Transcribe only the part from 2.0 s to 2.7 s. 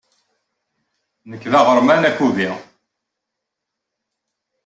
akubi.